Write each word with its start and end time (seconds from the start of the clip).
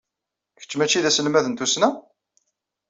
Kečč 0.59 0.71
maci 0.77 0.99
d 1.03 1.05
aselmad 1.09 1.45
n 1.47 1.53
tussna? 1.53 1.89